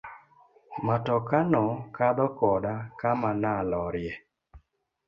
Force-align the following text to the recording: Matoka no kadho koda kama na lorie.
Matoka 0.87 1.37
no 1.51 1.63
kadho 1.95 2.27
koda 2.39 2.73
kama 2.99 3.29
na 3.41 3.51
lorie. 3.71 4.13